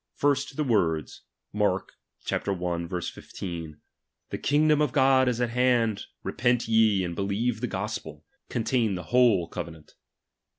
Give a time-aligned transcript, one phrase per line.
[0.15, 1.21] First, the words,
[1.53, 1.91] {Mark
[2.31, 2.39] i.
[2.39, 3.77] 15);
[4.31, 9.03] The kingdom of God is at hand; Mepent ye and believe the gospel, contain the
[9.13, 9.93] whole cove nant.